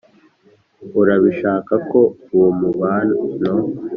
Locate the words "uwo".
2.33-2.49